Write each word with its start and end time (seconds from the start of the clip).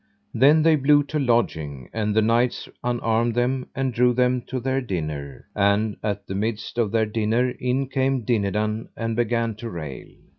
Then 0.33 0.63
they 0.63 0.77
blew 0.77 1.03
to 1.03 1.19
lodging, 1.19 1.87
and 1.93 2.15
the 2.15 2.23
knights 2.23 2.67
unarmed 2.83 3.35
them 3.35 3.67
and 3.75 3.93
drew 3.93 4.13
them 4.13 4.41
to 4.47 4.59
their 4.59 4.81
dinner; 4.81 5.45
and 5.55 5.95
at 6.01 6.25
the 6.25 6.33
midst 6.33 6.79
of 6.79 6.89
their 6.91 7.05
dinner 7.05 7.51
in 7.51 7.87
came 7.87 8.23
Dinadan 8.25 8.89
and 8.97 9.15
began 9.15 9.53
to 9.57 9.69
rail. 9.69 10.07